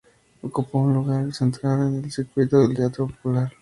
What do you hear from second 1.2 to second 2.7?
central en el circuito